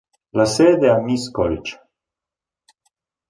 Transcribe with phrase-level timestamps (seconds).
[0.33, 1.79] La sede è a Miskolc.